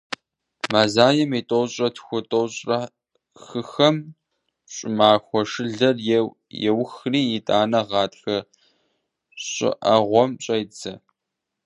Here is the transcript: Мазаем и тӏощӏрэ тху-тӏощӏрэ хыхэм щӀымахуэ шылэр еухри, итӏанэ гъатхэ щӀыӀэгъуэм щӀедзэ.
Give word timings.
Мазаем 0.71 1.31
и 1.39 1.41
тӏощӏрэ 1.49 1.87
тху-тӏощӏрэ 1.95 2.79
хыхэм 3.43 3.97
щӀымахуэ 4.73 5.41
шылэр 5.51 5.97
еухри, 6.69 7.21
итӏанэ 7.37 7.81
гъатхэ 7.89 8.37
щӀыӀэгъуэм 9.49 10.31
щӀедзэ. 10.43 10.93